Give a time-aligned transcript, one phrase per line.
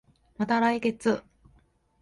[0.39, 1.21] また来月